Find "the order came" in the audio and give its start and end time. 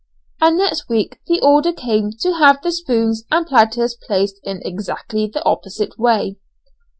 1.27-2.09